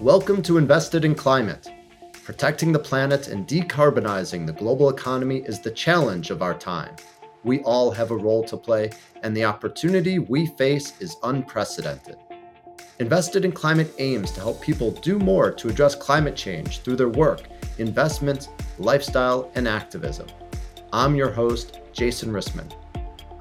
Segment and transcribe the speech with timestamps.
[0.00, 1.68] Welcome to Invested in Climate.
[2.24, 6.96] Protecting the planet and decarbonizing the global economy is the challenge of our time.
[7.44, 8.92] We all have a role to play,
[9.22, 12.16] and the opportunity we face is unprecedented.
[12.98, 17.10] Invested in Climate aims to help people do more to address climate change through their
[17.10, 17.42] work,
[17.76, 18.48] investments,
[18.78, 20.28] lifestyle, and activism.
[20.94, 22.72] I'm your host, Jason Rissman.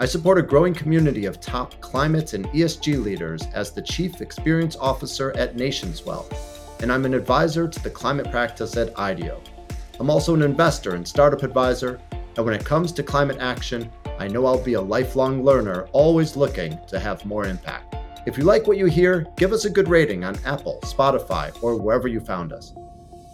[0.01, 4.77] I support a growing community of top climate and ESG leaders as the Chief Experience
[4.77, 6.33] Officer at NationSwell,
[6.81, 9.41] and I'm an advisor to the climate practice at IDEO.
[9.99, 11.99] I'm also an investor and startup advisor,
[12.37, 16.35] and when it comes to climate action, I know I'll be a lifelong learner, always
[16.35, 17.95] looking to have more impact.
[18.25, 21.75] If you like what you hear, give us a good rating on Apple, Spotify, or
[21.77, 22.73] wherever you found us.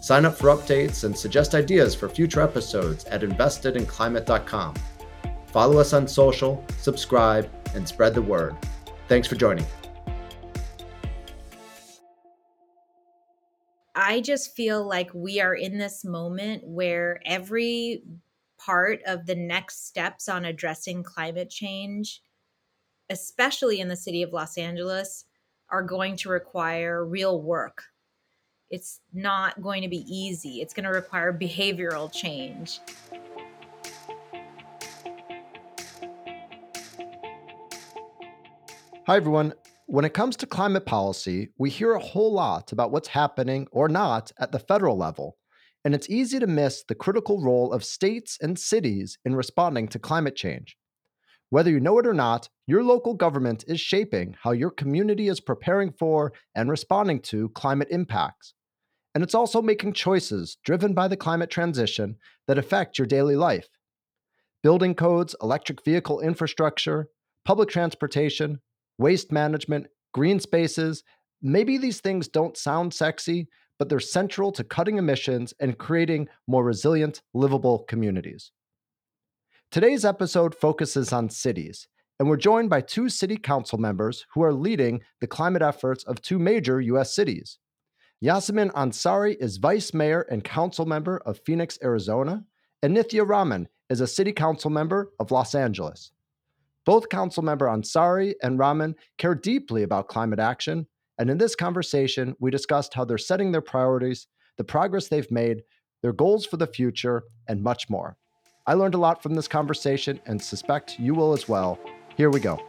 [0.00, 4.74] Sign up for updates and suggest ideas for future episodes at investedinclimate.com.
[5.46, 8.56] Follow us on social, subscribe, and spread the word.
[9.08, 9.66] Thanks for joining.
[13.98, 18.02] I just feel like we are in this moment where every
[18.58, 22.20] part of the next steps on addressing climate change,
[23.08, 25.24] especially in the city of Los Angeles,
[25.70, 27.84] are going to require real work.
[28.68, 30.60] It's not going to be easy.
[30.60, 32.80] It's going to require behavioral change.
[39.06, 39.54] Hi, everyone.
[39.88, 43.88] When it comes to climate policy, we hear a whole lot about what's happening or
[43.88, 45.36] not at the federal level,
[45.84, 50.00] and it's easy to miss the critical role of states and cities in responding to
[50.00, 50.76] climate change.
[51.50, 55.38] Whether you know it or not, your local government is shaping how your community is
[55.38, 58.54] preparing for and responding to climate impacts.
[59.14, 62.16] And it's also making choices driven by the climate transition
[62.48, 63.68] that affect your daily life.
[64.64, 67.08] Building codes, electric vehicle infrastructure,
[67.44, 68.60] public transportation,
[68.98, 71.04] waste management, green spaces.
[71.42, 76.64] Maybe these things don't sound sexy, but they're central to cutting emissions and creating more
[76.64, 78.52] resilient, livable communities.
[79.70, 84.52] Today's episode focuses on cities, and we're joined by two city council members who are
[84.52, 87.14] leading the climate efforts of two major U.S.
[87.14, 87.58] cities.
[88.24, 92.44] Yassamin Ansari is vice mayor and council member of Phoenix, Arizona,
[92.82, 96.12] and Nithya Raman is a city council member of Los Angeles.
[96.86, 100.86] Both Councilmember Ansari and Raman care deeply about climate action,
[101.18, 105.64] and in this conversation, we discussed how they're setting their priorities, the progress they've made,
[106.02, 108.16] their goals for the future, and much more.
[108.68, 111.76] I learned a lot from this conversation and suspect you will as well.
[112.16, 112.64] Here we go.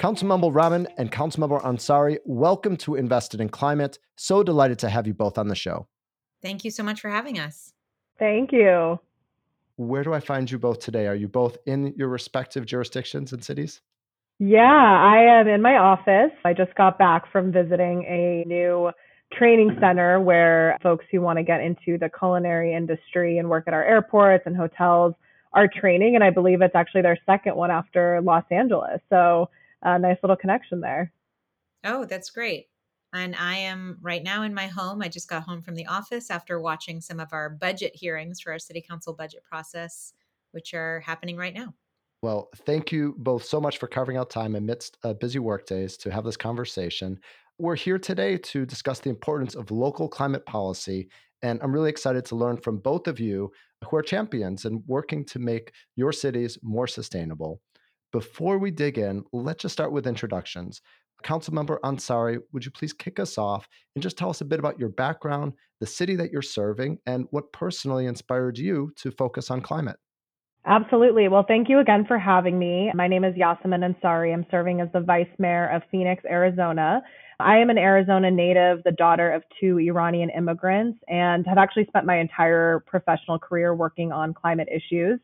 [0.00, 3.98] Councilmember Raman and Councilmember Ansari, welcome to Invested in Climate.
[4.16, 5.88] So delighted to have you both on the show.
[6.40, 7.74] Thank you so much for having us.
[8.18, 8.98] Thank you
[9.82, 11.06] where do I find you both today?
[11.06, 13.80] Are you both in your respective jurisdictions and cities?
[14.38, 16.32] Yeah, I am in my office.
[16.44, 18.90] I just got back from visiting a new
[19.32, 19.80] training mm-hmm.
[19.80, 23.84] center where folks who want to get into the culinary industry and work at our
[23.84, 25.14] airports and hotels
[25.52, 26.14] are training.
[26.14, 29.00] And I believe it's actually their second one after Los Angeles.
[29.10, 29.48] So,
[29.82, 31.12] a nice little connection there.
[31.84, 32.66] Oh, that's great.
[33.14, 35.02] And I am right now in my home.
[35.02, 38.52] I just got home from the office after watching some of our budget hearings for
[38.52, 40.14] our city council budget process,
[40.52, 41.74] which are happening right now.
[42.22, 46.10] Well, thank you both so much for carving out time amidst uh, busy workdays to
[46.10, 47.18] have this conversation.
[47.58, 51.08] We're here today to discuss the importance of local climate policy.
[51.42, 53.50] And I'm really excited to learn from both of you
[53.84, 57.60] who are champions and working to make your cities more sustainable.
[58.12, 60.80] Before we dig in, let's just start with introductions.
[61.22, 64.78] Councilmember Ansari, would you please kick us off and just tell us a bit about
[64.78, 69.60] your background, the city that you're serving, and what personally inspired you to focus on
[69.60, 69.96] climate?
[70.64, 71.26] Absolutely.
[71.26, 72.92] Well, thank you again for having me.
[72.94, 74.32] My name is Yassamin Ansari.
[74.32, 77.02] I'm serving as the Vice Mayor of Phoenix, Arizona.
[77.40, 82.06] I am an Arizona native, the daughter of two Iranian immigrants, and have actually spent
[82.06, 85.18] my entire professional career working on climate issues.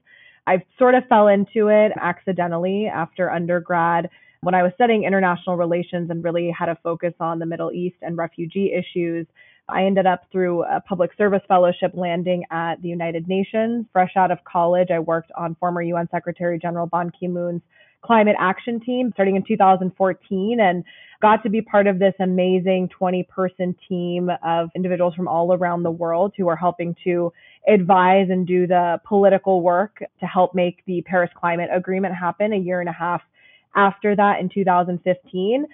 [0.48, 4.09] I sort of fell into it accidentally after undergrad
[4.41, 7.97] when I was studying international relations and really had a focus on the Middle East
[8.03, 9.27] and refugee issues,
[9.69, 13.85] I ended up through a public service fellowship landing at the United Nations.
[13.93, 17.63] Fresh out of college, I worked on former UN Secretary General Ban Ki moon's
[18.01, 20.85] climate action team starting in 2014 and
[21.21, 25.83] got to be part of this amazing 20 person team of individuals from all around
[25.83, 27.33] the world who are helping to
[27.67, 32.57] advise and do the political work to help make the Paris Climate Agreement happen a
[32.57, 33.21] year and a half
[33.74, 35.66] after that in 2015.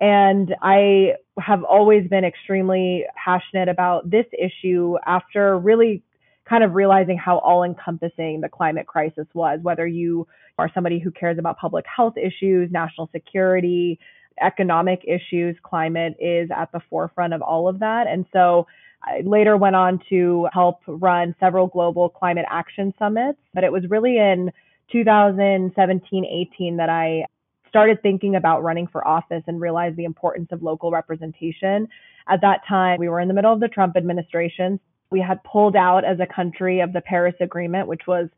[0.00, 6.02] And I have always been extremely passionate about this issue after really
[6.48, 10.26] kind of realizing how all encompassing the climate crisis was, whether you
[10.58, 13.98] are somebody who cares about public health issues, national security,
[14.40, 18.06] economic issues, climate is at the forefront of all of that.
[18.06, 18.66] And so
[19.04, 23.84] I later went on to help run several global climate action summits, but it was
[23.88, 24.50] really in
[24.90, 27.24] 2017 18 that I
[27.72, 31.88] started thinking about running for office and realized the importance of local representation.
[32.28, 34.78] At that time, we were in the middle of the Trump administration.
[35.10, 38.28] We had pulled out as a country of the Paris Agreement, which was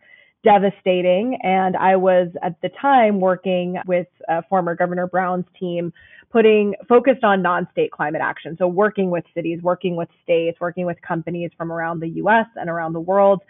[0.44, 1.36] devastating.
[1.42, 5.92] And I was at the time working with uh, former Governor Brown's team,
[6.30, 8.54] putting focused on non-state climate action.
[8.56, 12.46] So working with cities, working with states, working with companies from around the U.S.
[12.54, 13.40] and around the world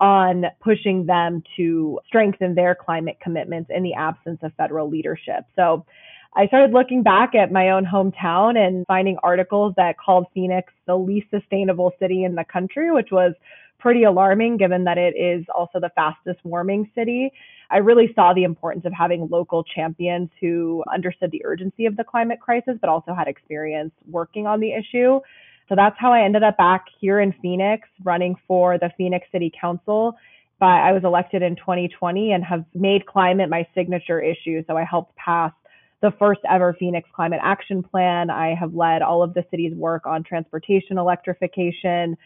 [0.00, 5.44] on pushing them to strengthen their climate commitments in the absence of federal leadership.
[5.56, 5.84] So
[6.36, 10.96] I started looking back at my own hometown and finding articles that called Phoenix the
[10.96, 13.34] least sustainable city in the country, which was
[13.78, 17.30] pretty alarming given that it is also the fastest warming city.
[17.70, 22.04] I really saw the importance of having local champions who understood the urgency of the
[22.04, 25.20] climate crisis, but also had experience working on the issue.
[25.68, 29.52] So that's how I ended up back here in Phoenix running for the Phoenix City
[29.58, 30.16] Council.
[30.60, 34.62] But I was elected in 2020 and have made climate my signature issue.
[34.66, 35.52] So I helped pass
[36.00, 38.30] the first ever Phoenix Climate Action Plan.
[38.30, 42.16] I have led all of the city's work on transportation electrification,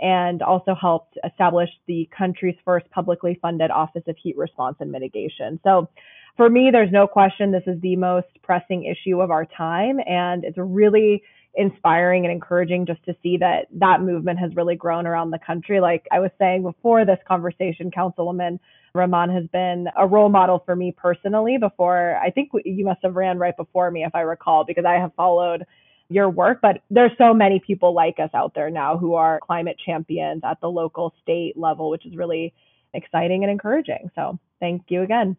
[0.00, 5.60] and also helped establish the country's first publicly funded Office of Heat Response and Mitigation.
[5.64, 5.88] So
[6.36, 9.98] for me, there's no question this is the most pressing issue of our time.
[10.06, 11.22] And it's really
[11.56, 15.80] inspiring and encouraging just to see that that movement has really grown around the country.
[15.80, 18.58] Like I was saying before this conversation, Councilwoman
[18.94, 22.16] Raman has been a role model for me personally before.
[22.16, 25.12] I think you must have ran right before me, if I recall, because I have
[25.16, 25.64] followed
[26.08, 29.76] your work, but there's so many people like us out there now who are climate
[29.84, 32.54] champions at the local state level, which is really
[32.94, 34.10] exciting and encouraging.
[34.14, 35.36] So thank you again.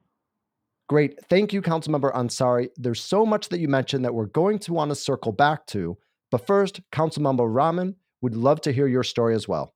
[0.89, 1.19] Great.
[1.25, 2.69] Thank you, Councilmember Ansari.
[2.77, 5.97] There's so much that you mentioned that we're going to want to circle back to.
[6.31, 9.73] But first, Councilmember Raman would love to hear your story as well.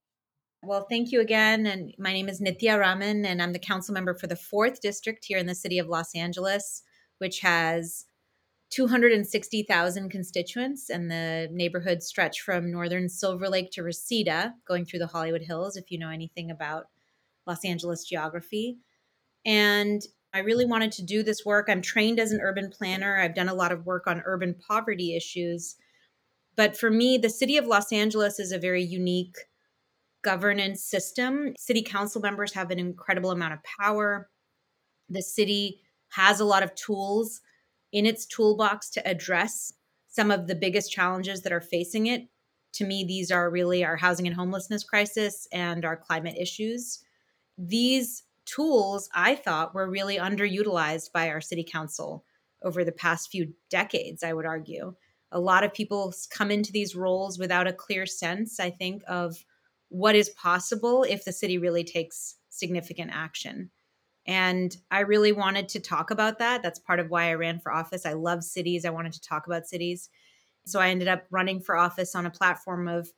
[0.63, 1.65] Well, thank you again.
[1.65, 5.25] And my name is Nithya Raman, and I'm the council member for the fourth district
[5.25, 6.83] here in the city of Los Angeles,
[7.17, 8.05] which has
[8.71, 15.07] 260,000 constituents, and the neighborhoods stretch from northern Silver Lake to Reseda, going through the
[15.07, 16.85] Hollywood Hills, if you know anything about
[17.47, 18.77] Los Angeles geography.
[19.45, 20.01] And
[20.33, 21.67] I really wanted to do this work.
[21.69, 25.15] I'm trained as an urban planner, I've done a lot of work on urban poverty
[25.15, 25.75] issues.
[26.55, 29.37] But for me, the city of Los Angeles is a very unique
[30.21, 31.53] governance system.
[31.57, 34.29] City council members have an incredible amount of power.
[35.09, 37.41] The city has a lot of tools
[37.91, 39.73] in its toolbox to address
[40.07, 42.27] some of the biggest challenges that are facing it.
[42.73, 47.03] To me, these are really our housing and homelessness crisis and our climate issues.
[47.57, 52.25] These tools, I thought, were really underutilized by our city council
[52.63, 54.95] over the past few decades, I would argue.
[55.31, 59.45] A lot of people come into these roles without a clear sense, I think, of
[59.89, 63.69] what is possible if the city really takes significant action.
[64.25, 66.61] And I really wanted to talk about that.
[66.61, 68.05] That's part of why I ran for office.
[68.05, 68.85] I love cities.
[68.85, 70.09] I wanted to talk about cities.
[70.65, 73.11] So I ended up running for office on a platform of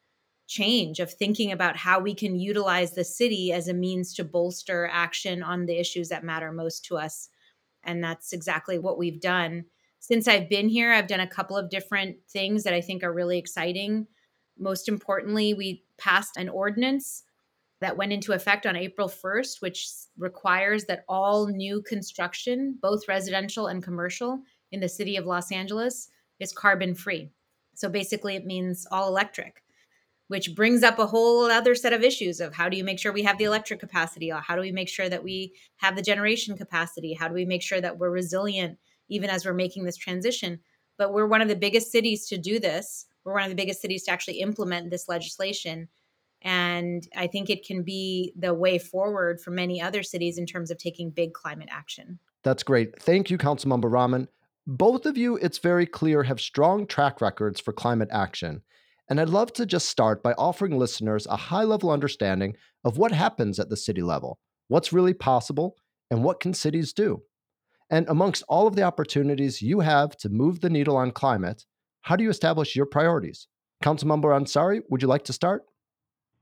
[0.48, 4.90] change, of thinking about how we can utilize the city as a means to bolster
[4.92, 7.30] action on the issues that matter most to us.
[7.84, 9.66] And that's exactly what we've done.
[10.04, 13.14] Since I've been here, I've done a couple of different things that I think are
[13.14, 14.06] really exciting.
[14.60, 17.24] Most importantly, we passed an ordinance
[17.80, 19.88] that went into effect on April 1st, which
[20.18, 24.42] requires that all new construction, both residential and commercial,
[24.74, 26.10] in the city of Los Angeles
[26.42, 27.30] is carbon free.
[27.74, 29.64] So basically, it means all electric,
[30.28, 33.14] which brings up a whole other set of issues of how do you make sure
[33.14, 34.28] we have the electric capacity?
[34.28, 37.14] How do we make sure that we have the generation capacity?
[37.14, 38.78] How do we make sure that we're resilient
[39.14, 40.60] even as we're making this transition?
[40.98, 43.06] But we're one of the biggest cities to do this.
[43.24, 45.88] We're one of the biggest cities to actually implement this legislation.
[46.42, 50.72] And I think it can be the way forward for many other cities in terms
[50.72, 52.20] of taking big climate action.
[52.44, 53.02] That's great.
[53.02, 54.28] Thank you, Councilmember Raman.
[54.68, 58.62] Both of you, it's very clear, have strong track records for climate action.
[59.10, 63.12] And I'd love to just start by offering listeners a high level understanding of what
[63.12, 65.76] happens at the city level, what's really possible,
[66.10, 67.24] and what can cities do.
[67.94, 71.64] And amongst all of the opportunities you have to move the needle on climate,
[72.02, 73.48] how do you establish your priorities?
[73.84, 75.62] Councilmember Ansari, would you like to start?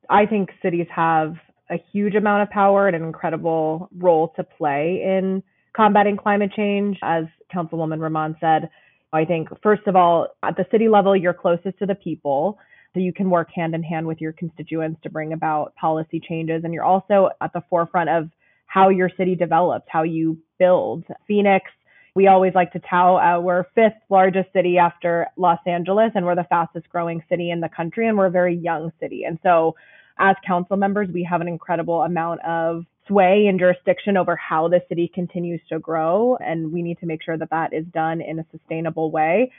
[0.10, 1.36] I think cities have
[1.70, 5.44] a huge amount of power and an incredible role to play in
[5.76, 6.98] combating climate change.
[7.04, 8.70] As Councilwoman Raman said,
[9.12, 12.60] I think, first of all, at the city level, you're closest to the people.
[12.94, 16.64] So you can work hand in hand with your constituents to bring about policy changes.
[16.64, 18.30] And you're also at the forefront of
[18.68, 21.04] how your city develops, how you build.
[21.28, 21.66] Phoenix
[22.16, 26.36] we always like to tout uh, we're fifth largest city after Los Angeles, and we're
[26.36, 29.24] the fastest growing city in the country, and we're a very young city.
[29.24, 29.76] And so,
[30.20, 34.82] as council members, we have an incredible amount of sway and jurisdiction over how the
[34.90, 38.40] city continues to grow, and we need to make sure that that is done in
[38.40, 39.52] a sustainable way.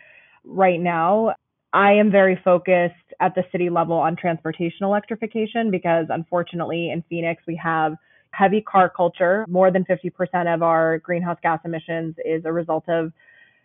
[0.45, 1.35] Right now,
[1.73, 7.43] I am very focused at the city level on transportation electrification because unfortunately in Phoenix
[7.47, 7.95] we have
[8.33, 9.45] heavy car culture.
[9.49, 13.13] More than 50% of our greenhouse gas emissions is a result of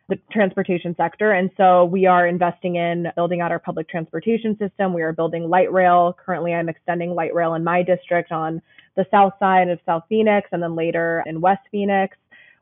[0.09, 1.31] the transportation sector.
[1.31, 4.93] And so we are investing in building out our public transportation system.
[4.93, 6.15] We are building light rail.
[6.25, 8.61] Currently, I'm extending light rail in my district on
[8.95, 12.15] the south side of South Phoenix and then later in West Phoenix.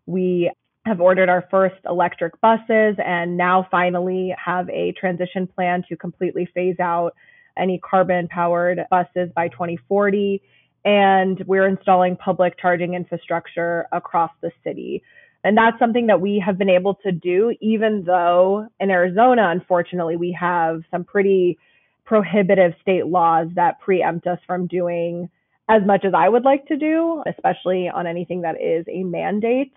[0.07, 0.51] We
[0.85, 6.47] have ordered our first electric buses and now finally have a transition plan to completely
[6.53, 7.15] phase out
[7.57, 10.41] any carbon powered buses by 2040
[10.85, 15.03] and we're installing public charging infrastructure across the city.
[15.43, 20.15] And that's something that we have been able to do, even though in Arizona, unfortunately,
[20.15, 21.57] we have some pretty
[22.05, 25.29] prohibitive state laws that preempt us from doing
[25.67, 29.73] as much as I would like to do, especially on anything that is a mandate.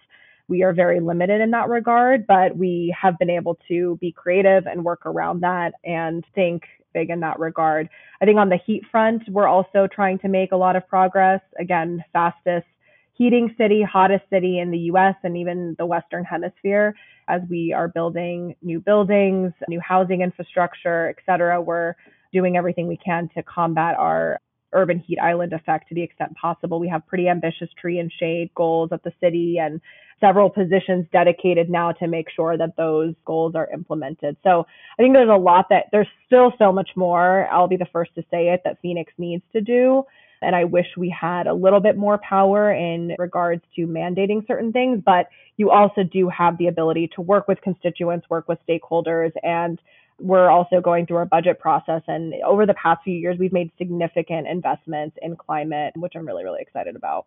[0.48, 4.66] We are very limited in that regard, but we have been able to be creative
[4.66, 6.64] and work around that and think
[6.94, 7.88] big in that regard.
[8.20, 11.42] I think on the heat front, we're also trying to make a lot of progress.
[11.58, 12.66] Again, fastest
[13.12, 16.94] heating city, hottest city in the US and even the Western Hemisphere
[17.26, 21.60] as we are building new buildings, new housing infrastructure, et cetera.
[21.60, 21.94] We're
[22.32, 24.40] doing everything we can to combat our
[24.72, 26.78] urban heat island effect to the extent possible.
[26.80, 29.80] We have pretty ambitious tree and shade goals at the city and
[30.20, 34.36] several positions dedicated now to make sure that those goals are implemented.
[34.42, 34.66] So
[34.98, 37.48] I think there's a lot that there's still so much more.
[37.52, 40.04] I'll be the first to say it that Phoenix needs to do.
[40.40, 44.72] And I wish we had a little bit more power in regards to mandating certain
[44.72, 49.32] things, but you also do have the ability to work with constituents, work with stakeholders,
[49.42, 49.80] and
[50.18, 52.02] we're also going through our budget process.
[52.06, 56.44] And over the past few years, we've made significant investments in climate, which I'm really,
[56.44, 57.26] really excited about.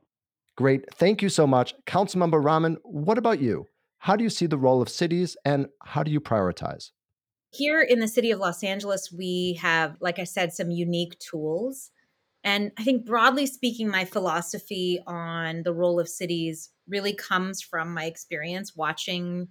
[0.58, 0.84] Great.
[0.94, 1.74] Thank you so much.
[1.86, 3.68] Councilmember Raman, what about you?
[4.00, 6.92] How do you see the role of cities and how do you prioritize?
[7.52, 11.92] Here in the city of Los Angeles, we have, like I said, some unique tools.
[12.44, 17.94] And I think broadly speaking, my philosophy on the role of cities really comes from
[17.94, 19.50] my experience watching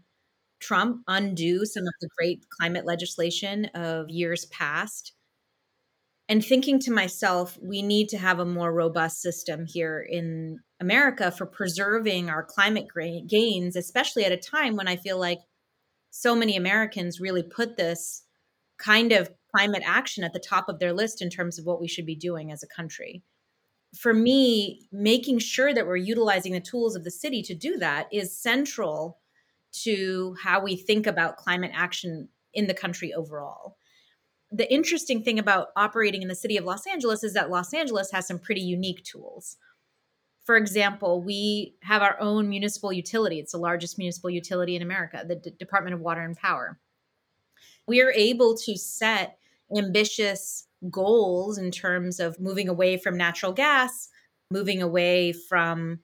[0.60, 5.12] Trump undo some of the great climate legislation of years past
[6.30, 11.32] and thinking to myself, we need to have a more robust system here in America
[11.32, 12.86] for preserving our climate
[13.28, 15.40] gains, especially at a time when I feel like
[16.12, 18.22] so many Americans really put this
[18.78, 21.88] kind of climate action at the top of their list in terms of what we
[21.88, 23.24] should be doing as a country.
[23.98, 28.06] For me, making sure that we're utilizing the tools of the city to do that
[28.12, 29.19] is central
[29.72, 33.76] to how we think about climate action in the country overall
[34.52, 38.10] the interesting thing about operating in the city of Los Angeles is that Los Angeles
[38.10, 39.56] has some pretty unique tools.
[40.44, 43.38] For example, we have our own municipal utility.
[43.38, 46.80] It's the largest municipal utility in America, the D- Department of Water and Power.
[47.86, 49.38] We are able to set
[49.76, 54.08] ambitious goals in terms of moving away from natural gas,
[54.50, 56.00] moving away from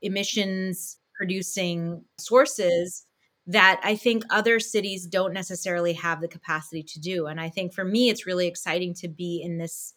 [0.00, 3.04] emissions producing sources
[3.50, 7.26] that I think other cities don't necessarily have the capacity to do.
[7.26, 9.94] And I think for me, it's really exciting to be in this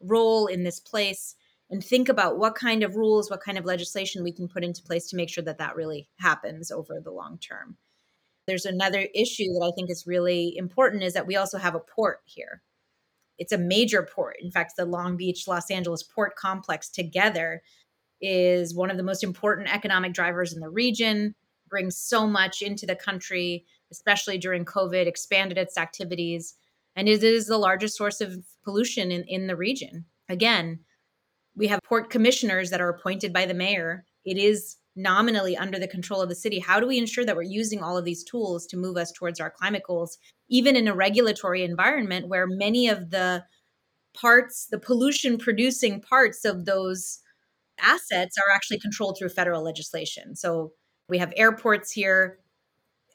[0.00, 1.36] role, in this place,
[1.70, 4.82] and think about what kind of rules, what kind of legislation we can put into
[4.82, 7.76] place to make sure that that really happens over the long term.
[8.48, 11.80] There's another issue that I think is really important is that we also have a
[11.80, 12.62] port here.
[13.38, 14.34] It's a major port.
[14.42, 17.62] In fact, the Long Beach Los Angeles port complex together
[18.20, 21.36] is one of the most important economic drivers in the region
[21.68, 26.54] brings so much into the country, especially during COVID, expanded its activities,
[26.94, 30.06] and it is the largest source of pollution in, in the region.
[30.28, 30.80] Again,
[31.54, 34.04] we have port commissioners that are appointed by the mayor.
[34.24, 36.58] It is nominally under the control of the city.
[36.58, 39.40] How do we ensure that we're using all of these tools to move us towards
[39.40, 40.18] our climate goals,
[40.48, 43.44] even in a regulatory environment where many of the
[44.14, 47.20] parts, the pollution producing parts of those
[47.78, 50.34] assets are actually controlled through federal legislation?
[50.34, 50.72] So
[51.08, 52.38] we have airports here.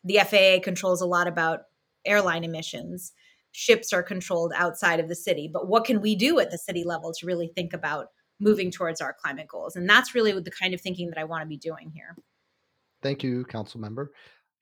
[0.03, 1.61] The FAA controls a lot about
[2.05, 3.13] airline emissions.
[3.51, 5.49] Ships are controlled outside of the city.
[5.51, 8.07] But what can we do at the city level to really think about
[8.39, 9.75] moving towards our climate goals?
[9.75, 12.15] And that's really the kind of thinking that I want to be doing here.
[13.03, 14.11] Thank you, Council Member.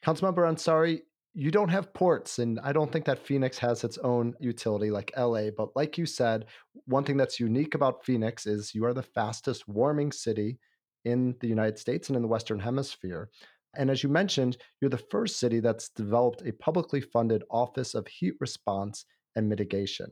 [0.04, 1.02] Councilmember Ansari,
[1.34, 5.12] you don't have ports, and I don't think that Phoenix has its own utility like
[5.18, 5.50] LA.
[5.56, 6.46] But like you said,
[6.86, 10.58] one thing that's unique about Phoenix is you are the fastest warming city
[11.06, 13.30] in the United States and in the Western Hemisphere.
[13.76, 18.08] And as you mentioned, you're the first city that's developed a publicly funded Office of
[18.08, 20.12] Heat Response and Mitigation.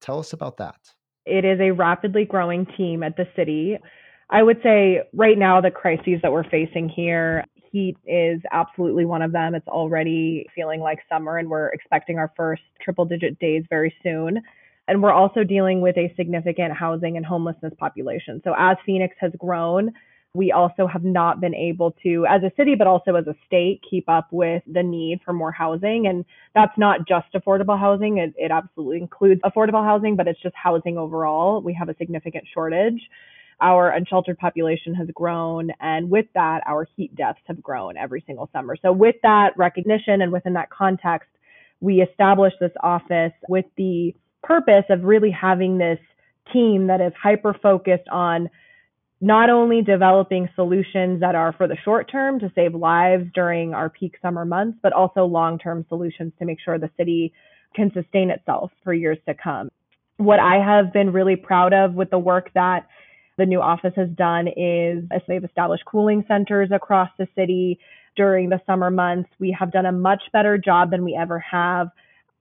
[0.00, 0.76] Tell us about that.
[1.26, 3.78] It is a rapidly growing team at the city.
[4.30, 9.22] I would say right now, the crises that we're facing here, heat is absolutely one
[9.22, 9.54] of them.
[9.54, 14.40] It's already feeling like summer, and we're expecting our first triple digit days very soon.
[14.86, 18.40] And we're also dealing with a significant housing and homelessness population.
[18.44, 19.92] So, as Phoenix has grown,
[20.34, 23.80] we also have not been able to, as a city, but also as a state,
[23.88, 26.08] keep up with the need for more housing.
[26.08, 26.24] And
[26.54, 30.98] that's not just affordable housing, it, it absolutely includes affordable housing, but it's just housing
[30.98, 31.62] overall.
[31.62, 33.00] We have a significant shortage.
[33.60, 38.50] Our unsheltered population has grown, and with that, our heat deaths have grown every single
[38.52, 38.76] summer.
[38.82, 41.28] So, with that recognition and within that context,
[41.80, 44.12] we established this office with the
[44.42, 46.00] purpose of really having this
[46.52, 48.50] team that is hyper focused on
[49.24, 53.88] not only developing solutions that are for the short term to save lives during our
[53.88, 57.32] peak summer months, but also long term solutions to make sure the city
[57.74, 59.70] can sustain itself for years to come.
[60.18, 62.86] What I have been really proud of with the work that
[63.38, 67.78] the new office has done is as they've established cooling centers across the city
[68.16, 69.30] during the summer months.
[69.40, 71.88] We have done a much better job than we ever have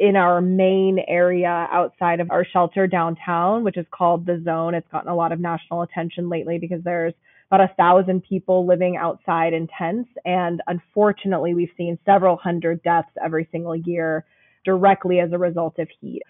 [0.03, 4.75] in our main area outside of our shelter downtown, which is called the Zone.
[4.75, 7.13] It's gotten a lot of national attention lately because there's
[7.49, 10.09] about a thousand people living outside in tents.
[10.25, 14.25] And unfortunately, we've seen several hundred deaths every single year
[14.65, 16.21] directly as a result of heat.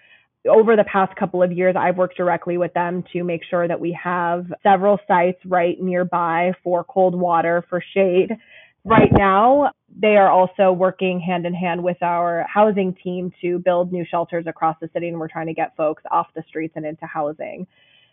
[0.48, 3.80] Over the past couple of years, I've worked directly with them to make sure that
[3.80, 8.38] we have several sites right nearby for cold water, for shade,
[8.86, 13.94] Right now, they are also working hand in hand with our housing team to build
[13.94, 16.86] new shelters across the city, and we're trying to get folks off the streets and
[16.86, 17.66] into housing.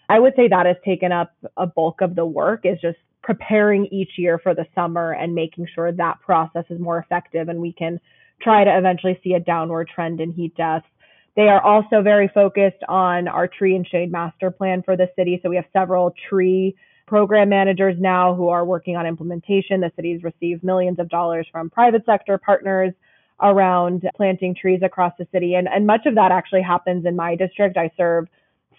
[0.08, 3.86] I would say that has taken up a bulk of the work is just preparing
[3.86, 7.72] each year for the summer and making sure that process is more effective and we
[7.72, 8.00] can
[8.42, 10.86] try to eventually see a downward trend in heat deaths.
[11.36, 15.38] They are also very focused on our tree and shade master plan for the city.
[15.42, 16.74] So we have several tree
[17.10, 19.80] program managers now who are working on implementation.
[19.80, 22.94] The city's received millions of dollars from private sector partners
[23.42, 25.56] around planting trees across the city.
[25.56, 27.76] And, and much of that actually happens in my district.
[27.76, 28.28] I serve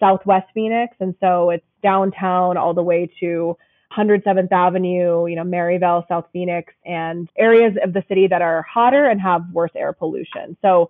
[0.00, 0.96] Southwest Phoenix.
[0.98, 3.54] And so it's downtown all the way to
[3.94, 9.10] 107th Avenue, you know, Maryvale, South Phoenix, and areas of the city that are hotter
[9.10, 10.56] and have worse air pollution.
[10.62, 10.88] So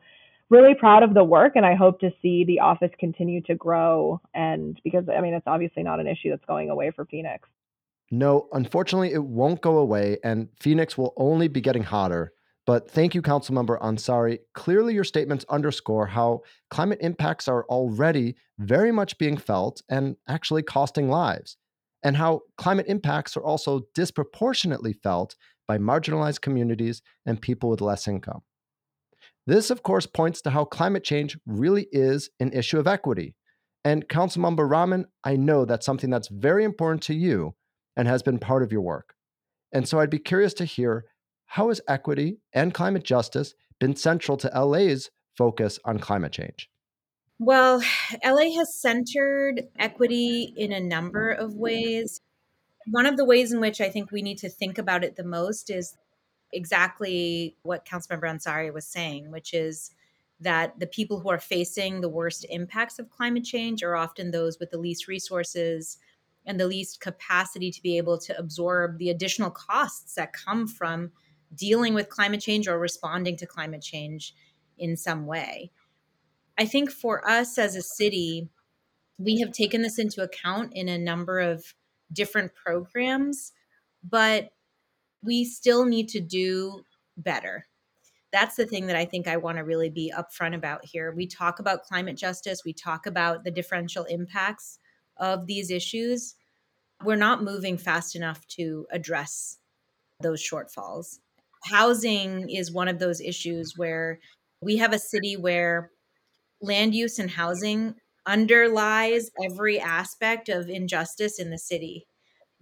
[0.53, 4.21] really proud of the work and I hope to see the office continue to grow
[4.35, 7.49] and because I mean it's obviously not an issue that's going away for Phoenix.
[8.11, 12.35] No, unfortunately it won't go away and Phoenix will only be getting hotter.
[12.67, 14.39] But thank you, Councilmember Ansari.
[14.53, 20.63] Clearly, your statements underscore how climate impacts are already very much being felt and actually
[20.63, 21.57] costing lives,
[22.05, 25.35] and how climate impacts are also disproportionately felt
[25.67, 28.43] by marginalized communities and people with less income.
[29.47, 33.35] This, of course, points to how climate change really is an issue of equity.
[33.85, 37.55] And Councilmember Raman, I know that's something that's very important to you
[37.97, 39.15] and has been part of your work.
[39.73, 41.07] And so I'd be curious to hear
[41.47, 46.71] how has equity and climate justice been central to LA's focus on climate change?
[47.39, 47.83] Well,
[48.25, 52.21] LA has centered equity in a number of ways.
[52.87, 55.25] One of the ways in which I think we need to think about it the
[55.25, 55.97] most is
[56.53, 59.93] exactly what Councilmember Ansari was saying, which is
[60.41, 64.59] that the people who are facing the worst impacts of climate change are often those
[64.59, 65.99] with the least resources
[66.45, 71.13] and the least capacity to be able to absorb the additional costs that come from
[71.55, 74.35] dealing with climate change or responding to climate change
[74.77, 75.71] in some way.
[76.59, 78.49] I think for us as a city,
[79.19, 81.75] we have taken this into account in a number of
[82.13, 83.53] different programs,
[84.03, 84.51] but
[85.23, 86.85] we still need to do
[87.17, 87.67] better.
[88.33, 91.13] That's the thing that I think I want to really be upfront about here.
[91.15, 94.79] We talk about climate justice, we talk about the differential impacts
[95.19, 96.35] of these issues.
[97.05, 99.59] We're not moving fast enough to address
[100.21, 101.19] those shortfalls.
[101.65, 104.19] Housing is one of those issues where
[104.63, 105.91] we have a city where
[106.61, 112.07] land use and housing underlies every aspect of injustice in the city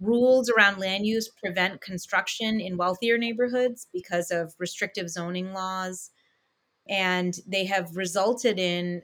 [0.01, 6.09] rules around land use prevent construction in wealthier neighborhoods because of restrictive zoning laws.
[6.89, 9.03] And they have resulted in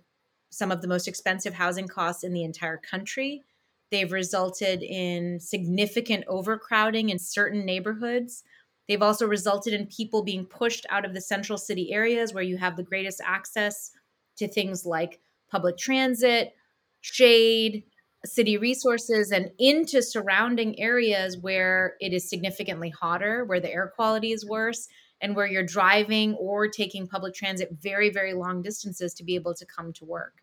[0.50, 3.44] some of the most expensive housing costs in the entire country.
[3.92, 8.44] They've resulted in significant overcrowding in certain neighborhoods.
[8.88, 12.58] They've also resulted in people being pushed out of the central city areas where you
[12.58, 13.92] have the greatest access
[14.38, 16.54] to things like public transit,
[17.02, 17.84] shade,
[18.26, 24.32] city resources and into surrounding areas where it is significantly hotter, where the air quality
[24.32, 24.88] is worse,
[25.22, 29.54] and where you're driving or taking public transit very, very long distances to be able
[29.54, 30.42] to come to work.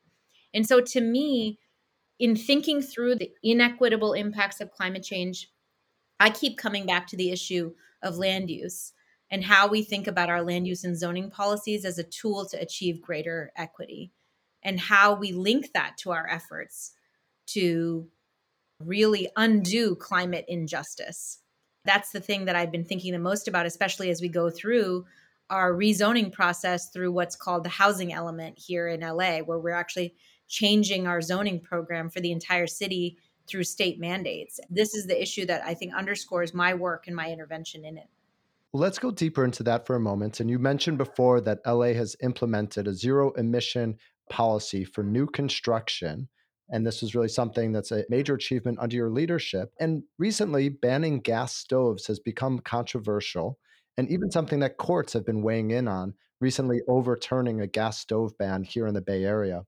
[0.52, 1.58] And so, to me,
[2.18, 5.50] in thinking through the inequitable impacts of climate change,
[6.20, 8.92] I keep coming back to the issue of land use
[9.30, 12.60] and how we think about our land use and zoning policies as a tool to
[12.60, 14.12] achieve greater equity
[14.62, 16.92] and how we link that to our efforts
[17.46, 18.08] to
[18.80, 21.38] really undo climate injustice.
[21.84, 25.04] That's the thing that I've been thinking the most about, especially as we go through
[25.50, 30.14] our rezoning process through what's called the housing element here in LA, where we're actually
[30.48, 34.58] changing our zoning program for the entire city through state mandates.
[34.70, 38.08] This is the issue that I think underscores my work and my intervention in it.
[38.72, 40.40] Let's go deeper into that for a moment.
[40.40, 43.98] And you mentioned before that LA has implemented a zero emission
[44.30, 46.28] policy for new construction.
[46.70, 49.72] And this is really something that's a major achievement under your leadership.
[49.80, 53.58] And recently, banning gas stoves has become controversial
[53.96, 58.36] and even something that courts have been weighing in on, recently overturning a gas stove
[58.38, 59.64] ban here in the Bay Area.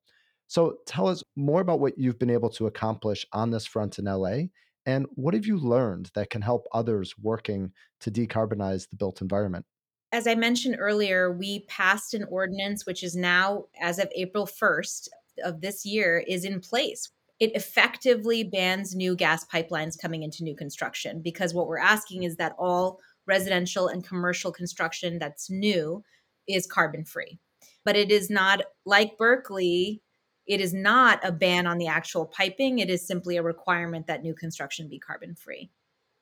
[0.48, 4.06] So tell us more about what you've been able to accomplish on this front in
[4.06, 4.46] LA
[4.86, 9.66] and what have you learned that can help others working to decarbonize the built environment?
[10.12, 15.08] As I mentioned earlier, we passed an ordinance which is now, as of April 1st
[15.44, 17.10] of this year, is in place.
[17.38, 22.36] It effectively bans new gas pipelines coming into new construction because what we're asking is
[22.36, 26.02] that all residential and commercial construction that's new
[26.48, 27.38] is carbon free.
[27.84, 30.02] But it is not like Berkeley
[30.46, 34.22] it is not a ban on the actual piping, it is simply a requirement that
[34.22, 35.70] new construction be carbon free.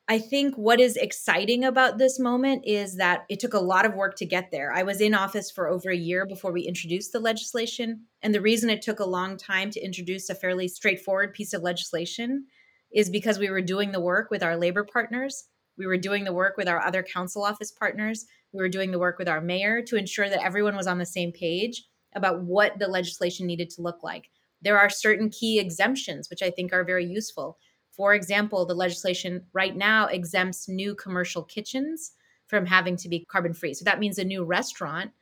[0.07, 3.95] I think what is exciting about this moment is that it took a lot of
[3.95, 4.71] work to get there.
[4.71, 8.03] I was in office for over a year before we introduced the legislation.
[8.21, 11.63] And the reason it took a long time to introduce a fairly straightforward piece of
[11.63, 12.47] legislation
[12.93, 15.45] is because we were doing the work with our labor partners.
[15.79, 18.27] We were doing the work with our other council office partners.
[18.53, 21.07] We were doing the work with our mayor to ensure that everyone was on the
[21.07, 21.83] same page
[22.15, 24.29] about what the legislation needed to look like.
[24.61, 27.57] There are certain key exemptions, which I think are very useful.
[27.97, 32.13] For example, the legislation right now exempts new commercial kitchens
[32.47, 33.75] from having to be carbon free.
[33.75, 35.13] So that means a new restaurant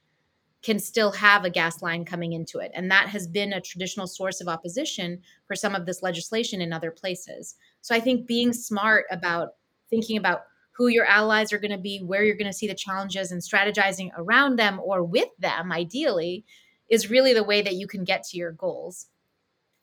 [0.63, 2.71] can still have a gas line coming into it.
[2.75, 6.73] And that has been a traditional source of opposition for some of this legislation in
[6.73, 7.57] other places.
[7.81, 9.51] So I think being smart about
[9.91, 12.75] thinking about who your allies are going to be, where you're going to see the
[12.75, 16.45] challenges, and strategizing around them or with them, ideally,
[16.89, 19.09] is really the way that you can get to your goals.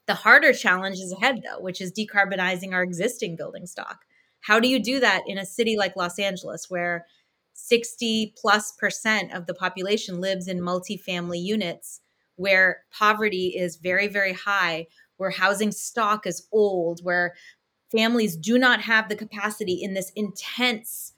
[0.10, 4.06] The harder challenge is ahead, though, which is decarbonizing our existing building stock.
[4.42, 7.06] How do you do that in a city like Los Angeles, where
[7.54, 12.02] 60 plus percent of the population lives in multifamily units,
[12.38, 17.36] where poverty is very, very high, where housing stock is old, where
[17.92, 21.14] families do not have the capacity in this intense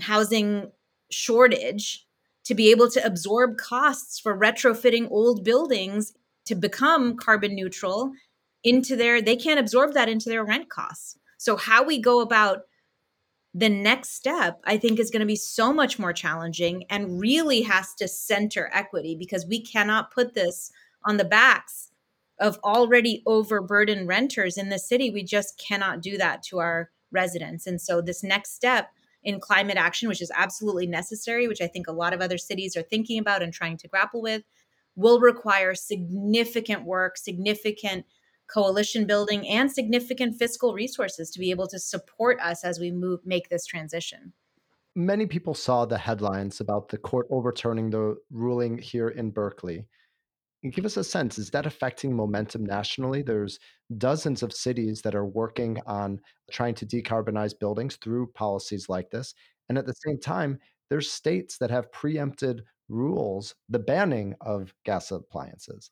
[0.00, 0.70] housing
[1.10, 2.06] shortage
[2.44, 6.12] to be able to absorb costs for retrofitting old buildings
[6.48, 8.12] to become carbon neutral
[8.64, 11.18] into their they can't absorb that into their rent costs.
[11.38, 12.62] So how we go about
[13.54, 17.62] the next step i think is going to be so much more challenging and really
[17.62, 20.70] has to center equity because we cannot put this
[21.06, 21.88] on the backs
[22.40, 25.10] of already overburdened renters in the city.
[25.10, 27.66] We just cannot do that to our residents.
[27.66, 28.90] And so this next step
[29.24, 32.76] in climate action, which is absolutely necessary, which I think a lot of other cities
[32.76, 34.42] are thinking about and trying to grapple with,
[34.98, 38.04] will require significant work, significant
[38.52, 43.20] coalition building, and significant fiscal resources to be able to support us as we move
[43.24, 44.32] make this transition.
[44.96, 49.86] Many people saw the headlines about the court overturning the ruling here in Berkeley
[50.72, 53.58] give us a sense is that affecting momentum nationally there's
[53.96, 59.34] dozens of cities that are working on trying to decarbonize buildings through policies like this
[59.68, 60.58] and at the same time
[60.90, 65.90] there's states that have preempted rules the banning of gas appliances.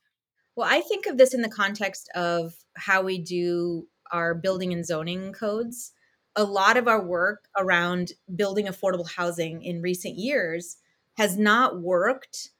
[0.55, 4.85] Well i think of this in the context of how we do our building and
[4.85, 5.93] zoning codes.
[6.35, 10.77] A lot of our work around building affordable housing in recent years
[11.17, 12.51] has not worked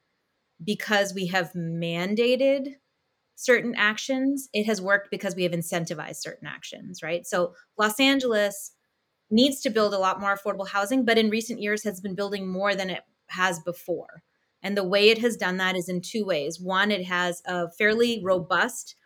[0.65, 2.77] because we have mandated
[3.35, 7.27] certain actions, it has worked because we have incentivized certain actions, right?
[7.27, 8.73] So Los Angeles
[9.31, 12.49] needs to build a lot more affordable housing, but in recent years has been building
[12.49, 14.23] more than it has before.
[14.63, 16.61] And the way it has done that is in two ways.
[16.61, 18.97] One, it has a fairly robust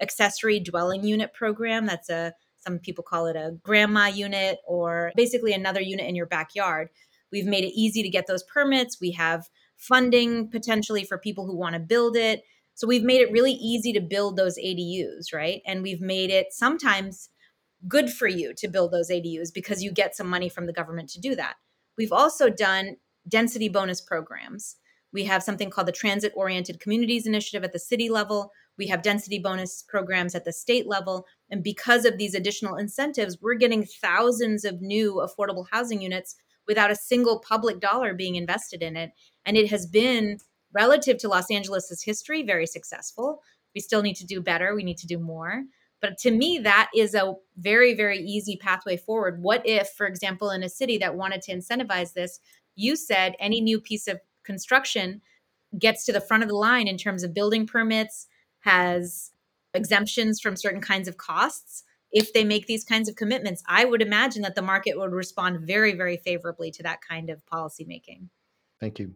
[0.00, 1.86] accessory dwelling unit program.
[1.86, 6.26] That's a some people call it a grandma unit or basically another unit in your
[6.26, 6.88] backyard.
[7.30, 8.98] We've made it easy to get those permits.
[9.00, 12.42] We have funding potentially for people who want to build it.
[12.74, 15.62] So we've made it really easy to build those ADUs, right?
[15.66, 17.30] And we've made it sometimes
[17.86, 21.08] good for you to build those ADUs because you get some money from the government
[21.10, 21.54] to do that.
[21.96, 24.76] We've also done density bonus programs.
[25.12, 28.52] We have something called the Transit Oriented Communities Initiative at the city level.
[28.76, 31.24] We have density bonus programs at the state level.
[31.50, 36.90] And because of these additional incentives, we're getting thousands of new affordable housing units without
[36.90, 39.10] a single public dollar being invested in it.
[39.46, 40.38] And it has been,
[40.72, 43.40] relative to Los Angeles's history, very successful.
[43.74, 45.62] We still need to do better, we need to do more.
[46.00, 49.42] But to me, that is a very, very easy pathway forward.
[49.42, 52.38] What if, for example, in a city that wanted to incentivize this,
[52.78, 55.20] you said any new piece of construction
[55.78, 58.26] gets to the front of the line in terms of building permits,
[58.60, 59.32] has
[59.74, 61.84] exemptions from certain kinds of costs.
[62.10, 65.60] If they make these kinds of commitments i would imagine that the market would respond
[65.60, 68.30] very very favorably to that kind of policy making
[68.80, 69.12] thank you.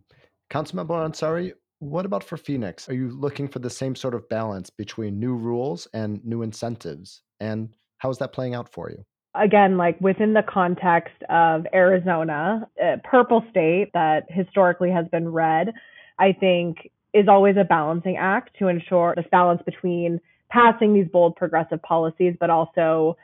[0.51, 2.89] Councilmember ansari what about for phoenix?
[2.89, 7.23] Are you looking for the same sort of balance between new rules and new incentives?
[7.41, 12.69] And how is that playing out for you again, like within the context of Arizona,
[12.83, 15.73] uh, purple state that historically has been red,
[16.19, 21.37] I think is always a balancing act to ensure this balance between passing these bold
[21.37, 23.17] progressive policies, but also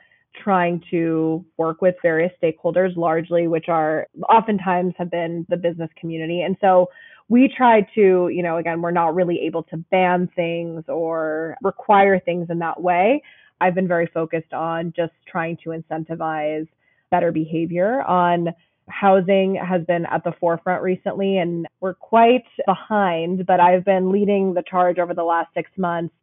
[0.43, 6.41] trying to work with various stakeholders, largely, which are oftentimes have been the business community.
[6.41, 6.87] And so
[7.29, 12.19] we try to, you know, again, we're not really able to ban things or require
[12.19, 13.21] things in that way.
[13.61, 16.67] I've been very focused on just trying to incentivize
[17.11, 18.49] better behavior on
[18.87, 24.53] housing has been at the forefront recently and we're quite behind, but I've been leading
[24.53, 26.13] the charge over the last six months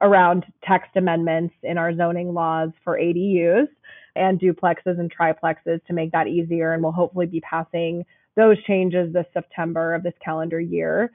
[0.00, 3.68] around text amendments in our zoning laws for ADUs
[4.14, 6.72] and duplexes and triplexes to make that easier.
[6.72, 11.10] And we'll hopefully be passing those changes this September of this calendar year.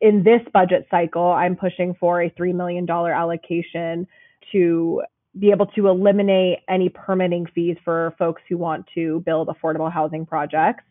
[0.00, 4.06] In this budget cycle, I'm pushing for a $3 million allocation
[4.52, 5.02] to
[5.38, 10.26] be able to eliminate any permitting fees for folks who want to build affordable housing
[10.26, 10.84] projects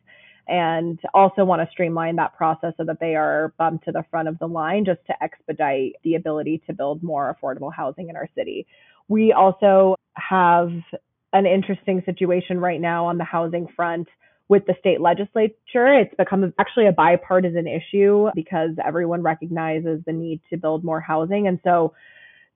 [0.47, 4.27] and also want to streamline that process so that they are bumped to the front
[4.27, 8.27] of the line just to expedite the ability to build more affordable housing in our
[8.35, 8.65] city.
[9.07, 10.71] We also have
[11.33, 14.07] an interesting situation right now on the housing front
[14.49, 15.53] with the state legislature.
[15.73, 21.47] It's become actually a bipartisan issue because everyone recognizes the need to build more housing.
[21.47, 21.93] And so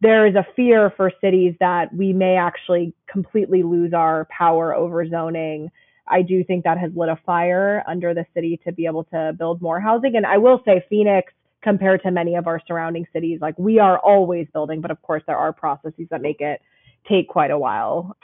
[0.01, 5.07] there is a fear for cities that we may actually completely lose our power over
[5.07, 5.71] zoning.
[6.07, 9.33] I do think that has lit a fire under the city to be able to
[9.37, 10.15] build more housing.
[10.15, 13.97] And I will say, Phoenix, compared to many of our surrounding cities, like we are
[13.97, 16.61] always building, but of course, there are processes that make it
[17.09, 18.15] take quite a while.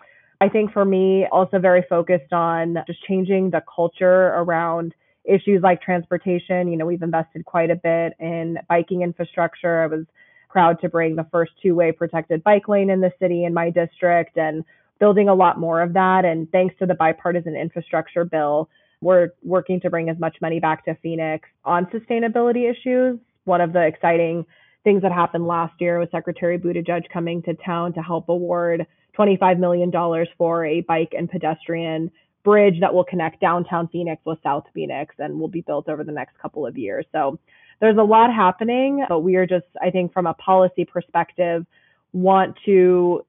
[0.41, 5.81] I think for me, also very focused on just changing the culture around issues like
[5.81, 6.67] transportation.
[6.67, 9.83] You know, we've invested quite a bit in biking infrastructure.
[9.83, 10.05] I was
[10.51, 14.37] proud to bring the first two-way protected bike lane in the city in my district
[14.37, 14.63] and
[14.99, 16.25] building a lot more of that.
[16.25, 18.69] And thanks to the bipartisan infrastructure bill,
[19.01, 23.19] we're working to bring as much money back to Phoenix on sustainability issues.
[23.45, 24.45] One of the exciting
[24.83, 28.85] things that happened last year was Secretary Buttigieg coming to town to help award
[29.17, 29.91] $25 million
[30.37, 32.11] for a bike and pedestrian
[32.43, 36.11] bridge that will connect downtown Phoenix with South Phoenix and will be built over the
[36.11, 37.05] next couple of years.
[37.11, 37.39] So
[37.81, 41.65] there's a lot happening, but we are just, I think, from a policy perspective,
[42.13, 43.25] want to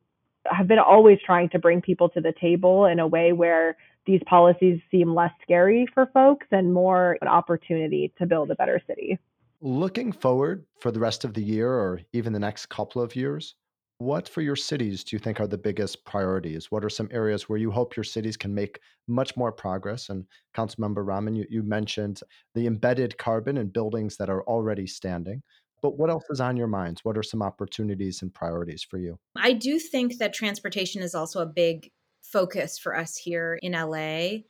[0.46, 4.20] have been always trying to bring people to the table in a way where these
[4.26, 9.18] policies seem less scary for folks and more an opportunity to build a better city.
[9.60, 13.54] Looking forward for the rest of the year or even the next couple of years,
[14.02, 16.70] what for your cities do you think are the biggest priorities?
[16.70, 20.08] What are some areas where you hope your cities can make much more progress?
[20.08, 22.20] And Councilmember Raman, you, you mentioned
[22.54, 25.42] the embedded carbon in buildings that are already standing.
[25.82, 27.04] But what else is on your minds?
[27.04, 29.18] What are some opportunities and priorities for you?
[29.36, 31.90] I do think that transportation is also a big
[32.22, 34.42] focus for us here in LA.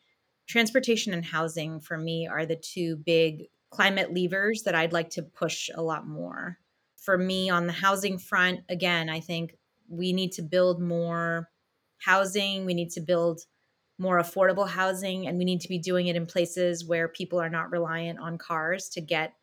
[0.49, 5.23] Transportation and housing for me are the two big climate levers that I'd like to
[5.23, 6.59] push a lot more
[7.03, 9.57] for me on the housing front, again, I think
[9.89, 11.51] we need to build more
[11.99, 12.65] housing.
[12.65, 13.43] We need to build
[13.99, 17.51] more affordable housing, and we need to be doing it in places where people are
[17.51, 19.35] not reliant on cars to get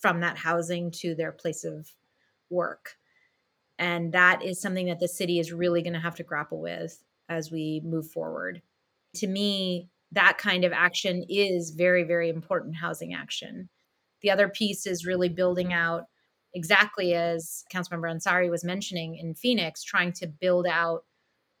[0.00, 1.92] from that housing to their place of
[2.50, 2.96] work.
[3.78, 7.02] And that is something that the city is really going to have to grapple with
[7.28, 8.62] as we move forward.
[9.16, 13.68] To me, that kind of action is very, very important housing action.
[14.22, 16.06] The other piece is really building out
[16.54, 21.04] exactly as Councilmember Ansari was mentioning in Phoenix, trying to build out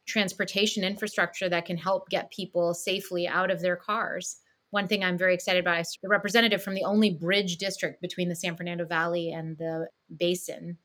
[0.06, 4.36] transportation infrastructure that can help get people safely out of their cars.
[4.70, 8.28] one thing I'm very excited about is the representative from the only bridge district between
[8.28, 10.78] the San Fernando Valley and the basin.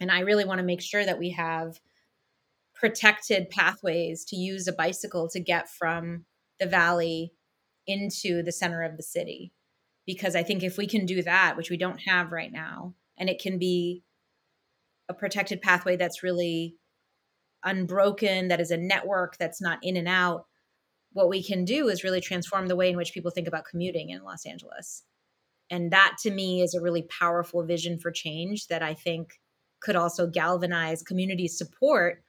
[0.00, 1.78] And I really want to make sure that we have
[2.74, 6.24] protected pathways to use a bicycle to get from
[6.58, 7.32] the valley
[7.86, 9.52] into the center of the city.
[10.06, 13.28] Because I think if we can do that, which we don't have right now, and
[13.28, 14.02] it can be
[15.08, 16.76] a protected pathway that's really
[17.64, 20.46] unbroken, that is a network that's not in and out,
[21.12, 24.10] what we can do is really transform the way in which people think about commuting
[24.10, 25.02] in Los Angeles.
[25.70, 29.40] And that to me is a really powerful vision for change that I think
[29.80, 32.22] could also galvanize community support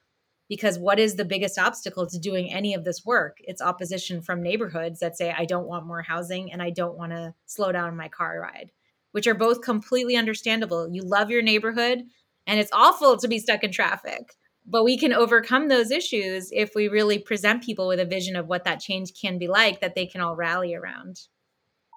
[0.48, 4.42] because what is the biggest obstacle to doing any of this work it's opposition from
[4.42, 7.96] neighborhoods that say i don't want more housing and i don't want to slow down
[7.96, 8.70] my car ride
[9.12, 10.88] which are both completely understandable.
[10.90, 12.02] You love your neighborhood
[12.46, 14.34] and it's awful to be stuck in traffic
[14.70, 18.46] but we can overcome those issues if we really present people with a vision of
[18.46, 21.20] what that change can be like that they can all rally around.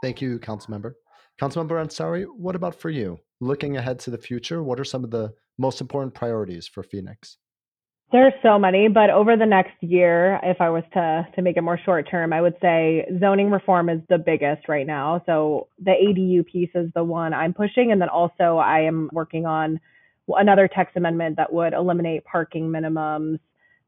[0.01, 0.95] Thank you council member
[1.39, 3.19] councilmember ansari what about for you?
[3.39, 7.37] Looking ahead to the future what are some of the most important priorities for phoenix
[8.11, 11.61] there's so many, but over the next year, if I was to to make it
[11.61, 15.21] more short term, I would say zoning reform is the biggest right now.
[15.25, 19.45] So the ADU piece is the one I'm pushing, and then also I am working
[19.45, 19.79] on
[20.27, 23.39] another text amendment that would eliminate parking minimums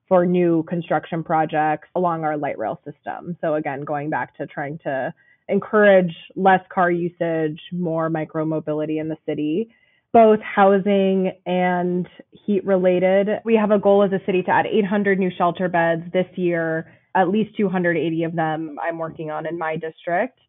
[0.07, 3.38] for new construction projects along our light rail system.
[3.41, 5.13] So again, going back to trying to
[5.49, 9.69] encourage less car usage, more micro mobility in the city
[10.13, 12.08] both housing and
[12.45, 13.30] heat related.
[13.43, 16.93] We have a goal as a city to add 800 new shelter beds this year,
[17.15, 20.39] at least 280 of them I'm working on in my district.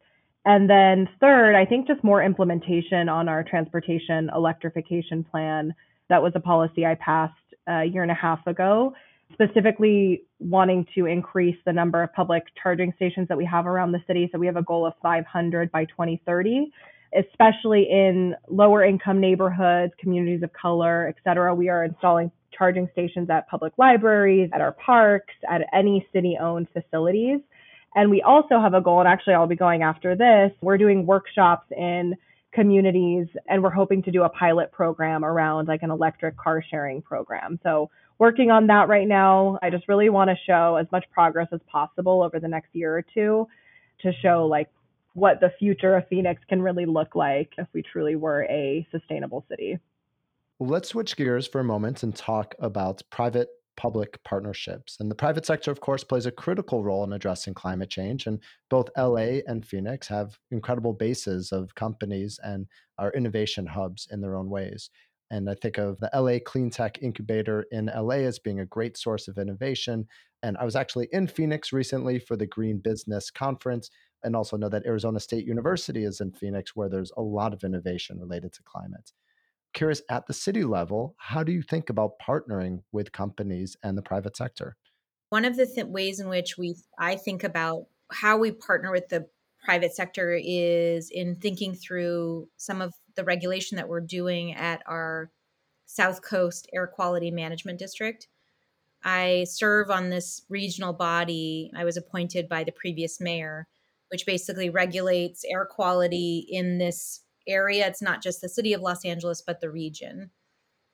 [0.45, 5.73] And then third, I think just more implementation on our transportation electrification plan.
[6.09, 7.33] That was a policy I passed
[7.67, 8.93] a year and a half ago,
[9.33, 14.03] specifically wanting to increase the number of public charging stations that we have around the
[14.05, 14.29] city.
[14.31, 16.71] So we have a goal of 500 by 2030
[17.17, 21.53] especially in lower income neighborhoods, communities of color, et cetera.
[21.53, 26.67] We are installing charging stations at public libraries, at our parks, at any city owned
[26.73, 27.39] facilities.
[27.95, 30.51] And we also have a goal, and actually, I'll be going after this.
[30.61, 32.15] We're doing workshops in
[32.53, 37.01] communities, and we're hoping to do a pilot program around like an electric car sharing
[37.01, 37.59] program.
[37.63, 39.59] So, working on that right now.
[39.61, 42.97] I just really want to show as much progress as possible over the next year
[42.97, 43.47] or two
[44.01, 44.69] to show like
[45.15, 49.45] what the future of Phoenix can really look like if we truly were a sustainable
[49.49, 49.79] city.
[50.59, 53.47] Let's switch gears for a moment and talk about private
[53.77, 54.97] public partnerships.
[54.99, 58.27] And the private sector, of course, plays a critical role in addressing climate change.
[58.27, 59.51] And both LA mm-hmm.
[59.51, 64.89] and Phoenix have incredible bases of companies and are innovation hubs in their own ways.
[65.31, 68.97] And I think of the LA Clean Tech Incubator in LA as being a great
[68.97, 70.07] source of innovation.
[70.43, 73.89] And I was actually in Phoenix recently for the Green Business Conference,
[74.25, 77.63] and also know that Arizona State University is in Phoenix, where there's a lot of
[77.63, 79.13] innovation related to climate.
[79.73, 84.01] Curious, at the city level, how do you think about partnering with companies and the
[84.01, 84.75] private sector?
[85.29, 89.09] One of the th- ways in which we I think about how we partner with
[89.09, 89.27] the
[89.63, 95.31] private sector is in thinking through some of the regulation that we're doing at our
[95.85, 98.27] South Coast Air Quality Management District.
[99.03, 101.71] I serve on this regional body.
[101.75, 103.67] I was appointed by the previous mayor
[104.09, 107.87] which basically regulates air quality in this area.
[107.87, 110.31] It's not just the city of Los Angeles, but the region.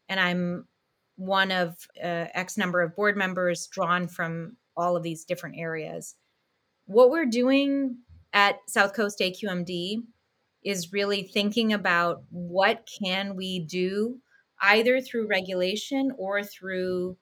[0.10, 0.68] And I'm
[1.16, 6.16] one of uh, X number of board members drawn from all of these different areas.
[6.86, 7.98] What we're doing
[8.34, 10.04] at South Coast AQMD
[10.64, 14.20] is really thinking about what can we do
[14.62, 17.18] either through regulation or through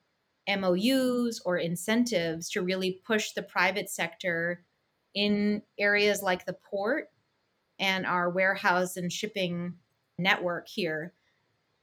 [0.48, 4.64] MOUs or incentives to really push the private sector
[5.14, 7.08] in areas like the port
[7.80, 9.74] and our warehouse and shipping
[10.18, 11.14] network here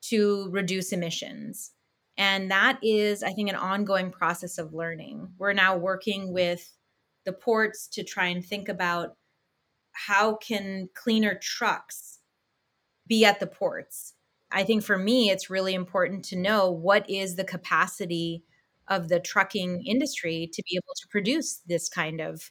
[0.03, 1.73] to reduce emissions.
[2.19, 5.29] And that is, I think, an ongoing process of learning.
[5.39, 6.73] We're now working with
[7.25, 9.17] the ports to try and think about
[9.93, 12.21] how can cleaner trucks
[13.07, 14.15] be at the ports.
[14.51, 18.45] I think for me, it's really important to know what is the capacity
[18.89, 22.51] of the trucking industry to be able to produce this kind of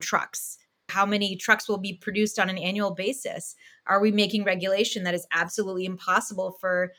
[0.00, 0.58] trucks?
[0.88, 3.54] How many trucks will be produced on an annual basis?
[3.86, 6.92] Are we making regulation that is absolutely impossible for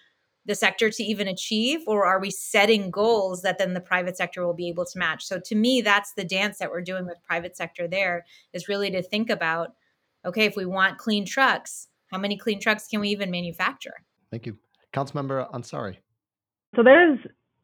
[0.45, 1.81] the sector to even achieve?
[1.87, 5.25] Or are we setting goals that then the private sector will be able to match?
[5.25, 8.91] So to me, that's the dance that we're doing with private sector there is really
[8.91, 9.73] to think about
[10.25, 13.93] okay, if we want clean trucks, how many clean trucks can we even manufacture?
[14.29, 14.57] Thank you.
[14.93, 15.97] Councilmember Ansari.
[16.75, 17.19] So there's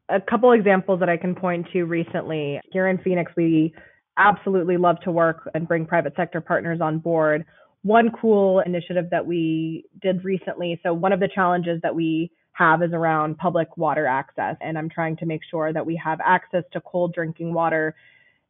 [0.09, 2.59] a couple examples that I can point to recently.
[2.71, 3.73] Here in Phoenix, we
[4.17, 7.45] absolutely love to work and bring private sector partners on board.
[7.83, 10.79] One cool initiative that we did recently.
[10.83, 14.55] So, one of the challenges that we have is around public water access.
[14.61, 17.95] And I'm trying to make sure that we have access to cold drinking water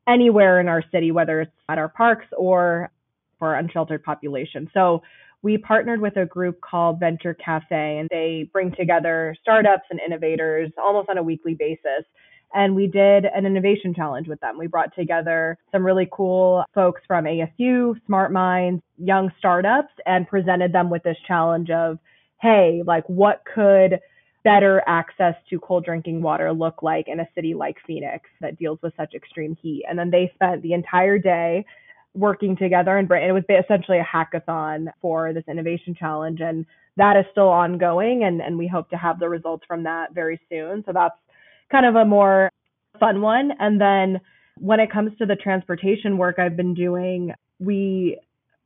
[0.08, 2.92] anywhere in our city, whether it's at our parks or
[3.40, 4.70] for our unsheltered population.
[4.74, 5.02] So
[5.42, 10.72] we partnered with a group called Venture Cafe, and they bring together startups and innovators
[10.78, 12.06] almost on a weekly basis.
[12.54, 14.58] And we did an innovation challenge with them.
[14.58, 20.72] We brought together some really cool folks from ASU, Smart Minds, young startups, and presented
[20.72, 21.98] them with this challenge of,
[22.42, 24.00] hey, like what could
[24.44, 28.78] better access to cold drinking water look like in a city like Phoenix that deals
[28.84, 29.86] with such extreme heat?
[29.90, 31.66] And then they spent the entire day
[32.14, 37.26] working together and it was essentially a hackathon for this innovation challenge and that is
[37.32, 40.84] still ongoing and, and we hope to have the results from that very soon.
[40.86, 41.16] So that's
[41.74, 42.52] kind of a more
[43.00, 43.52] fun one.
[43.60, 44.22] And then
[44.60, 48.20] when it comes to the transportation work I've been doing, we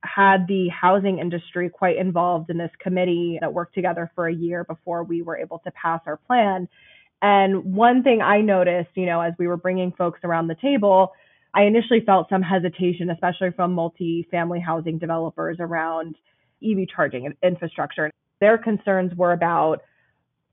[0.04, 4.64] had the housing industry quite involved in this committee that worked together for a year
[4.64, 6.68] before we were able to pass our plan.
[7.22, 11.14] And one thing I noticed, you know, as we were bringing folks around the table,
[11.54, 16.16] I initially felt some hesitation, especially from multi-family housing developers around
[16.64, 18.12] EV charging infrastructure.
[18.40, 19.82] Their concerns were about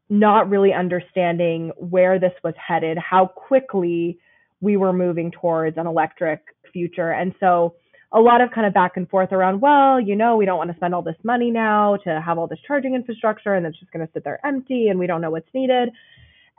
[0.08, 4.18] not really understanding where this was headed, how quickly
[4.60, 6.40] we were moving towards an electric
[6.72, 7.10] future.
[7.10, 7.74] And so
[8.12, 10.70] a lot of kind of back and forth around, well, you know, we don't want
[10.70, 13.90] to spend all this money now to have all this charging infrastructure and it's just
[13.92, 15.90] going to sit there empty and we don't know what's needed.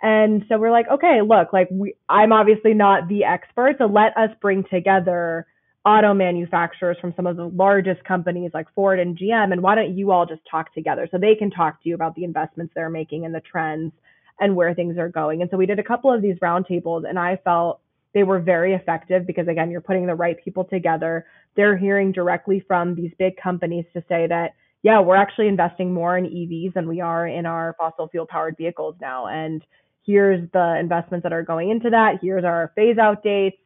[0.02, 4.16] And so we're like, okay, look, like we, I'm obviously not the expert, so let
[4.18, 5.48] us bring together
[5.86, 9.96] auto manufacturers from some of the largest companies like Ford and GM, and why don't
[9.96, 12.90] you all just talk together so they can talk to you about the investments they're
[12.90, 13.94] making and the trends
[14.40, 15.42] and where things are going.
[15.42, 17.82] And so we did a couple of these roundtables, and I felt
[18.14, 21.26] they were very effective because again, you're putting the right people together.
[21.56, 26.18] They're hearing directly from these big companies to say that, yeah, we're actually investing more
[26.18, 29.28] in EVs than we are in our fossil fuel powered vehicles now.
[29.28, 29.64] And
[30.06, 32.20] here's the investments that are going into that.
[32.22, 33.58] Here's our phase out dates.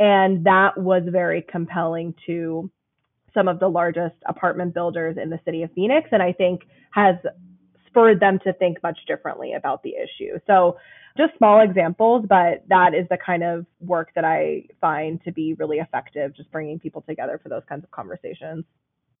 [0.00, 2.70] And that was very compelling to
[3.32, 6.08] some of the largest apartment builders in the city of Phoenix.
[6.10, 7.14] And I think has
[7.86, 10.38] spurred them to think much differently about the issue.
[10.46, 10.78] So
[11.16, 15.54] just small examples, but that is the kind of work that I find to be
[15.54, 18.64] really effective, just bringing people together for those kinds of conversations.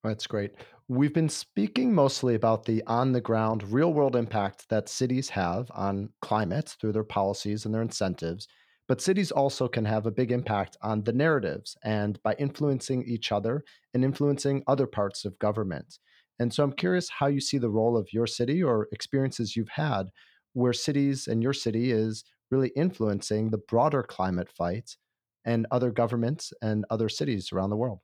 [0.02, 0.54] That's great.
[0.88, 5.70] We've been speaking mostly about the on the ground, real world impact that cities have
[5.74, 8.48] on climate through their policies and their incentives.
[8.90, 13.30] But cities also can have a big impact on the narratives and by influencing each
[13.30, 13.62] other
[13.94, 16.00] and influencing other parts of government.
[16.40, 19.68] And so I'm curious how you see the role of your city or experiences you've
[19.68, 20.08] had
[20.54, 24.96] where cities and your city is really influencing the broader climate fight
[25.44, 28.00] and other governments and other cities around the world?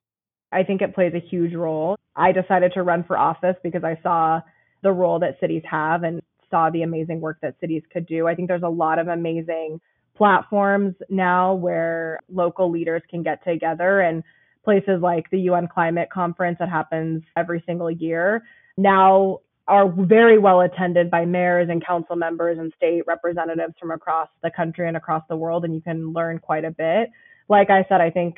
[0.53, 1.97] I think it plays a huge role.
[2.15, 4.41] I decided to run for office because I saw
[4.85, 8.29] the role that cities have and saw the amazing work that cities could do.
[8.29, 9.81] I think there's a lot of amazing
[10.17, 14.23] platforms now where local leaders can get together and
[14.65, 18.43] places like the UN Climate Conference that happens every single year
[18.77, 19.39] now
[19.69, 24.51] are very well attended by mayors and council members and state representatives from across the
[24.51, 27.11] country and across the world, and you can learn quite a bit.
[27.49, 28.37] Like I said, I think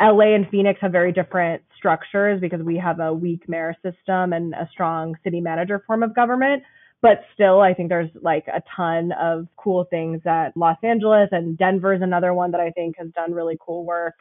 [0.00, 4.54] LA and Phoenix have very different structures because we have a weak mayor system and
[4.54, 6.62] a strong city manager form of government.
[7.02, 11.56] But still, I think there's like a ton of cool things that Los Angeles and
[11.56, 14.14] Denver is another one that I think has done really cool work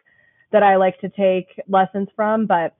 [0.52, 2.46] that I like to take lessons from.
[2.46, 2.76] But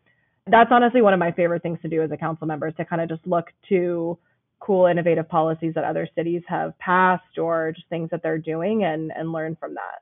[0.48, 2.86] that's honestly one of my favorite things to do as a council member is to
[2.86, 4.18] kind of just look to
[4.60, 9.12] cool innovative policies that other cities have passed or just things that they're doing and
[9.16, 10.02] and learn from that.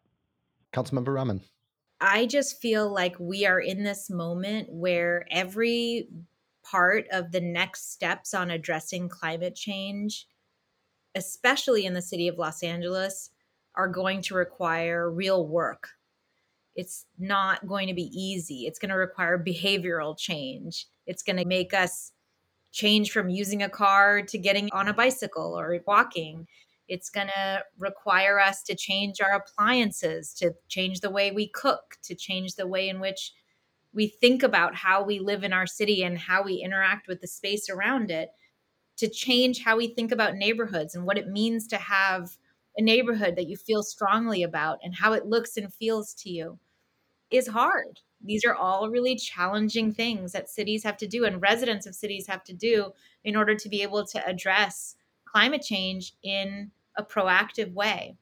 [0.74, 1.41] Councilmember raman
[2.00, 6.10] I just feel like we are in this moment where every
[6.70, 10.28] part of the next steps on addressing climate change,
[11.15, 13.30] especially in the city of Los Angeles,
[13.76, 15.89] are going to require real work
[16.78, 18.68] it's not going to be easy.
[18.68, 20.86] It's going to require behavioral change.
[21.07, 22.11] It's going to make us
[22.72, 26.45] change from using a car to getting on a bicycle or walking.
[26.88, 31.97] It's going to require us to change our appliances, to change the way we cook,
[32.03, 33.34] to change the way in which
[33.98, 37.28] we think about how we live in our city and how we interact with the
[37.28, 38.30] space around it,
[38.95, 42.38] to change how we think about neighborhoods and what it means to have
[42.78, 46.60] a neighborhood that you feel strongly about and how it looks and feels to you
[47.32, 48.00] is hard.
[48.24, 52.28] These are all really challenging things that cities have to do and residents of cities
[52.28, 52.91] have to do
[53.24, 54.95] in order to be able to address
[55.26, 58.16] climate change in a proactive way.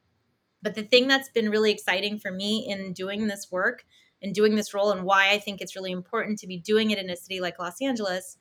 [0.61, 3.85] But the thing that's been really exciting for me in doing this work
[4.21, 6.97] and doing this role and why I think it's really important to be doing it
[6.97, 8.37] in a city like Los Angeles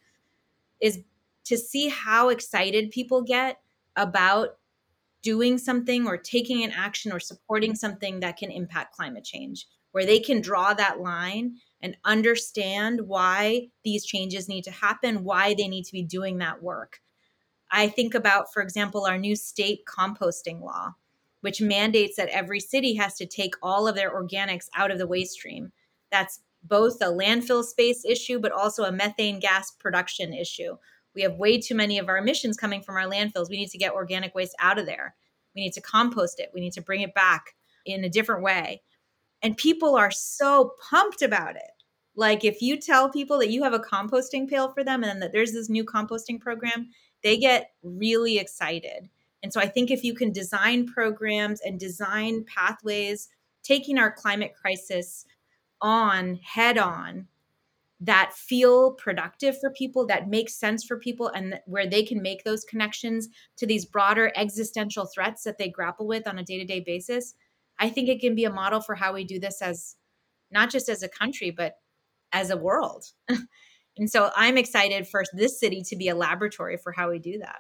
[0.81, 1.01] is
[1.45, 3.61] to see how excited people get
[3.97, 4.57] about
[5.22, 10.05] doing something or taking an action or supporting something that can impact climate change, where
[10.05, 15.68] they can draw that line and understand why these changes need to happen, why they
[15.68, 17.01] need to be doing that work.
[17.70, 20.93] I think about, for example, our new state composting law,
[21.45, 25.07] which mandates that every city has to take all of their organics out of the
[25.07, 25.70] waste stream.
[26.11, 30.78] That's both a landfill space issue, but also a methane gas production issue.
[31.14, 33.51] We have way too many of our emissions coming from our landfills.
[33.51, 35.16] We need to get organic waste out of there.
[35.55, 36.51] We need to compost it.
[36.55, 38.80] We need to bring it back in a different way.
[39.42, 41.72] And people are so pumped about it.
[42.16, 45.32] Like if you tell people that you have a composting pail for them and that
[45.32, 46.88] there's this new composting program,
[47.22, 49.11] they get really excited.
[49.45, 53.28] And so I think if you can design programs and design pathways,
[53.62, 55.26] taking our climate crisis
[55.82, 57.28] on head on
[58.01, 62.45] that feel productive for people, that make sense for people, and where they can make
[62.45, 63.28] those connections
[63.59, 67.34] to these broader existential threats that they grapple with on a day to day basis,
[67.78, 69.97] I think it can be a model for how we do this as
[70.51, 71.74] not just as a country, but
[72.32, 73.05] as a world.
[73.99, 77.40] and so I'm excited for this city to be a laboratory for how we do
[77.40, 77.59] that.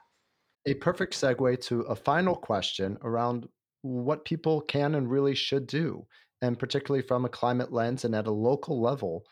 [0.66, 3.48] A perfect segue to a final question around
[3.82, 6.06] what people can and really should do,
[6.40, 9.24] and particularly from a climate lens and at a local level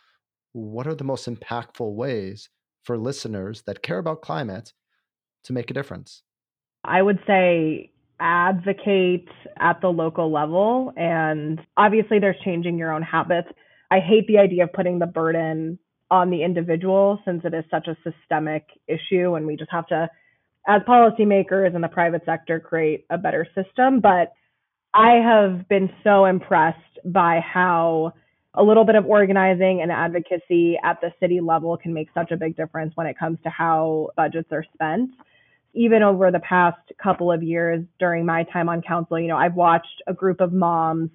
[0.53, 2.49] what are the most impactful ways
[2.85, 4.73] for listeners that care about climate
[5.45, 6.23] to make a difference?
[6.85, 9.29] I would say advocate
[9.59, 10.93] at the local level.
[10.97, 13.49] And obviously, there's changing your own habits.
[13.91, 15.79] I hate the idea of putting the burden
[16.11, 20.09] on the individual since it is such a systemic issue and we just have to,
[20.67, 24.01] as policymakers in the private sector, create a better system.
[24.01, 24.33] But
[24.95, 28.13] I have been so impressed by how
[28.55, 32.37] a little bit of organizing and advocacy at the city level can make such a
[32.37, 35.11] big difference when it comes to how budgets are spent.
[35.75, 39.55] Even over the past couple of years during my time on council, you know, I've
[39.55, 41.11] watched a group of moms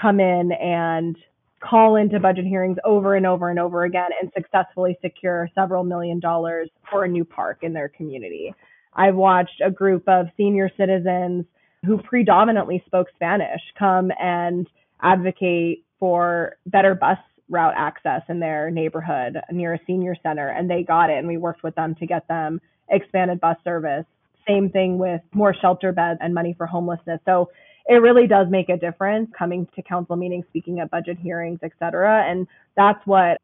[0.00, 1.14] come in and
[1.60, 6.20] call into budget hearings over and over and over again and successfully secure several million
[6.20, 8.54] dollars for a new park in their community.
[8.98, 11.46] I've watched a group of senior citizens
[11.86, 14.66] who predominantly spoke Spanish come and
[15.00, 17.18] advocate for better bus
[17.48, 21.38] route access in their neighborhood near a senior center and they got it and we
[21.38, 24.04] worked with them to get them expanded bus service.
[24.46, 27.20] Same thing with more shelter beds and money for homelessness.
[27.24, 27.50] So
[27.86, 31.72] it really does make a difference coming to council meetings speaking at budget hearings et
[31.78, 32.46] cetera and
[32.76, 33.38] that's what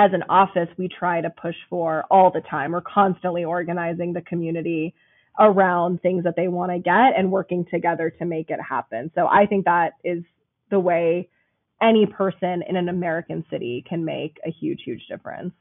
[0.00, 4.22] as an office we try to push for all the time we're constantly organizing the
[4.22, 4.94] community
[5.38, 9.26] around things that they want to get and working together to make it happen so
[9.26, 10.22] i think that is
[10.70, 11.28] the way
[11.80, 15.52] any person in an American city can make a huge, huge difference.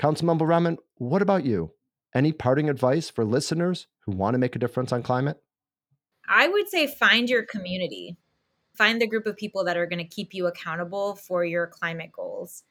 [0.00, 1.72] Councilmember Raman, what about you?
[2.14, 5.40] Any parting advice for listeners who want to make a difference on climate?
[6.28, 8.16] I would say find your community.
[8.76, 12.10] Find the group of people that are going to keep you accountable for your climate
[12.12, 12.62] goals.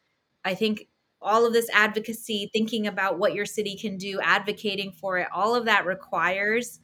[0.50, 0.88] I think
[1.22, 5.54] all of this advocacy, thinking about what your city can do, advocating for it, all
[5.54, 6.80] of that requires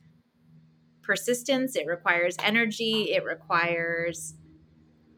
[1.01, 4.35] persistence, it requires energy, it requires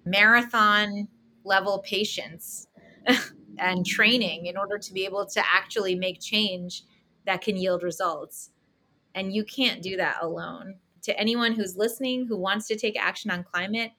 [0.06, 1.10] marathon
[1.44, 2.68] level patience
[3.58, 6.84] and training in order to be able to actually make change
[7.26, 8.52] that can yield results.
[9.14, 10.76] And you can't do that alone.
[11.02, 13.92] To anyone who's listening who wants to take action on climate,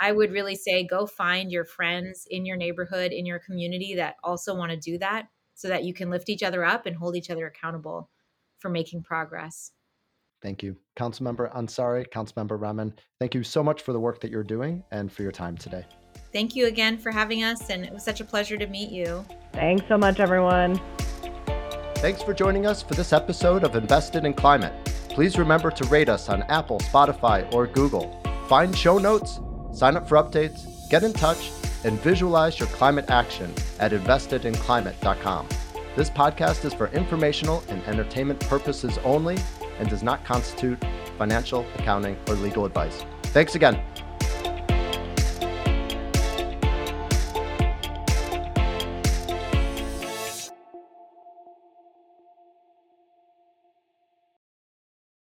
[0.00, 4.16] I would really say go find your friends in your neighborhood, in your community that
[4.22, 7.16] also want to do that so that you can lift each other up and hold
[7.16, 8.10] each other accountable
[8.58, 9.72] for making progress.
[10.40, 10.76] Thank you.
[10.96, 15.10] Councilmember Ansari, Councilmember Raman, thank you so much for the work that you're doing and
[15.10, 15.84] for your time today.
[16.32, 19.24] Thank you again for having us, and it was such a pleasure to meet you.
[19.52, 20.80] Thanks so much, everyone.
[21.96, 24.72] Thanks for joining us for this episode of Invested in Climate.
[25.08, 28.22] Please remember to rate us on Apple, Spotify, or Google.
[28.46, 29.40] Find show notes,
[29.78, 31.52] sign up for updates, get in touch,
[31.84, 35.48] and visualize your climate action at investedinclimate.com.
[35.94, 39.38] This podcast is for informational and entertainment purposes only
[39.78, 40.82] and does not constitute
[41.16, 43.04] financial, accounting, or legal advice.
[43.24, 43.80] Thanks again.